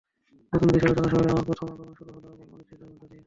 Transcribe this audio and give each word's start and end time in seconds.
নতুন 0.53 0.67
দেশের 0.73 0.89
অচেনা 0.91 1.09
শহরে 1.11 1.29
আমার 1.31 1.45
প্রথম 1.49 1.67
আগমন 1.67 1.93
শুরু 1.97 2.11
হলো 2.15 2.27
এমন 2.35 2.47
অনিশ্চয়তার 2.53 2.87
মধ্য 2.89 3.01
দিয়ে। 3.01 3.19